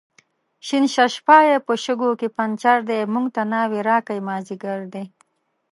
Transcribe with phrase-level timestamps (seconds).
[0.65, 5.03] شین ششپای په شګو کې پنچر دی، موږ ته ناوې راکئ مازدیګر دی